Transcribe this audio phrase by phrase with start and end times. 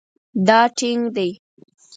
[0.47, 1.29] دا ټینګ دی